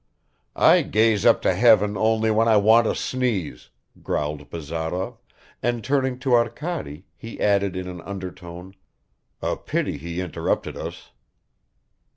"I 0.55 0.81
gaze 0.81 1.27
up 1.27 1.43
to 1.43 1.53
heaven 1.53 1.95
only 1.95 2.31
when 2.31 2.47
I 2.47 2.57
want 2.57 2.85
to 2.87 2.95
sneeze," 2.95 3.69
growled 4.01 4.49
Bazarov, 4.49 5.19
and 5.61 5.83
turning 5.83 6.17
to 6.21 6.33
Arkady, 6.33 7.05
he 7.15 7.39
added 7.39 7.75
in 7.75 7.87
an 7.87 8.01
undertone: 8.01 8.73
"A 9.43 9.55
pity 9.55 9.99
he 9.99 10.19
interrupted 10.19 10.75
us." 10.75 11.11